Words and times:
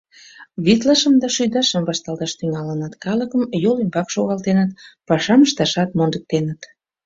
—Витлашым 0.65 1.13
да 1.21 1.27
шӱдашым 1.35 1.81
вашталташ 1.89 2.31
тӱҥалыныт, 2.39 2.93
калыкым 3.03 3.43
йол 3.63 3.77
ӱмбак 3.83 4.07
шогалтеныт, 4.13 4.71
пашам 5.07 5.39
ышташат 5.45 5.89
мондыктеныт. 5.97 6.61